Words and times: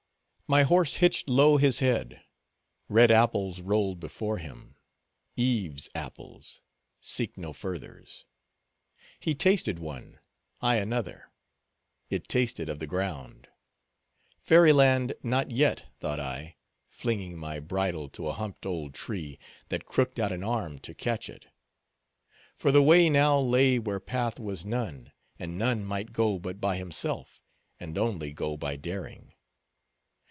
My 0.51 0.63
horse 0.63 0.95
hitched 0.95 1.29
low 1.29 1.55
his 1.55 1.79
head. 1.79 2.25
Red 2.89 3.09
apples 3.09 3.61
rolled 3.61 4.01
before 4.01 4.37
him; 4.37 4.75
Eve's 5.37 5.87
apples; 5.95 6.59
seek 6.99 7.37
no 7.37 7.53
furthers. 7.53 8.25
He 9.17 9.33
tasted 9.33 9.79
one, 9.79 10.19
I 10.59 10.75
another; 10.75 11.31
it 12.09 12.27
tasted 12.27 12.67
of 12.67 12.79
the 12.79 12.85
ground. 12.85 13.47
Fairy 14.41 14.73
land 14.73 15.13
not 15.23 15.51
yet, 15.51 15.85
thought 16.01 16.19
I, 16.19 16.57
flinging 16.89 17.37
my 17.37 17.61
bridle 17.61 18.09
to 18.09 18.27
a 18.27 18.33
humped 18.33 18.65
old 18.65 18.93
tree, 18.93 19.39
that 19.69 19.85
crooked 19.85 20.19
out 20.19 20.33
an 20.33 20.43
arm 20.43 20.79
to 20.79 20.93
catch 20.93 21.29
it. 21.29 21.47
For 22.57 22.73
the 22.73 22.83
way 22.83 23.09
now 23.09 23.39
lay 23.39 23.79
where 23.79 24.01
path 24.01 24.37
was 24.37 24.65
none, 24.65 25.13
and 25.39 25.57
none 25.57 25.81
might 25.85 26.11
go 26.11 26.37
but 26.37 26.59
by 26.59 26.75
himself, 26.75 27.41
and 27.79 27.97
only 27.97 28.33
go 28.33 28.57
by 28.57 28.75
daring. 28.75 29.29